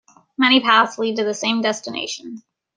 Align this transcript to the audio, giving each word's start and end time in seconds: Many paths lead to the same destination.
Many 0.35 0.61
paths 0.61 0.97
lead 0.97 1.17
to 1.17 1.23
the 1.23 1.35
same 1.35 1.61
destination. 1.61 2.41